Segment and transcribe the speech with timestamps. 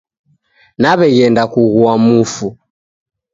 [0.81, 2.47] Naw'eghenda kughua mufu.